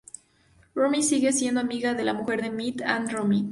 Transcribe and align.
Romney 0.73 1.03
sigue 1.03 1.31
siendo 1.31 1.59
amiga 1.61 1.93
de 1.93 2.03
la 2.03 2.15
mujer 2.15 2.41
de 2.41 2.49
Mitt, 2.49 2.81
Ann 2.81 3.07
Romney. 3.07 3.47